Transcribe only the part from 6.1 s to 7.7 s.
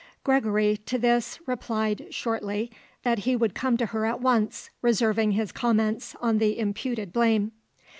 on the imputed blame.